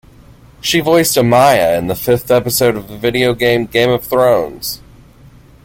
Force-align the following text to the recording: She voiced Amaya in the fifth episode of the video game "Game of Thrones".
She 0.61 0.79
voiced 0.79 1.15
Amaya 1.15 1.77
in 1.77 1.85
the 1.85 1.93
fifth 1.93 2.31
episode 2.31 2.75
of 2.75 2.87
the 2.87 2.97
video 2.97 3.35
game 3.35 3.67
"Game 3.67 3.91
of 3.91 4.03
Thrones". 4.03 4.81